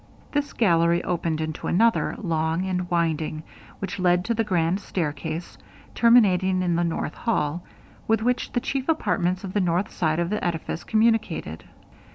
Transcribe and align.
This 0.31 0.51
gallery 0.53 1.03
opened 1.03 1.41
into 1.41 1.67
another, 1.67 2.15
long 2.19 2.65
and 2.65 2.89
winding, 2.89 3.43
which 3.77 3.99
led 3.99 4.25
to 4.25 4.33
the 4.33 4.43
grand 4.43 4.79
staircase, 4.79 5.59
terminating 5.93 6.63
in 6.63 6.75
the 6.75 6.83
north 6.83 7.13
hall, 7.13 7.61
with 8.07 8.23
which 8.23 8.51
the 8.53 8.59
chief 8.61 8.89
apartments 8.89 9.43
of 9.43 9.53
the 9.53 9.61
north 9.61 9.91
side 9.91 10.17
of 10.17 10.31
the 10.31 10.43
edifice 10.43 10.83
communicated. 10.85 11.65